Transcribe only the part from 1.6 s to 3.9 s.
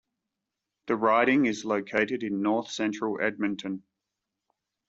located in north central Edmonton.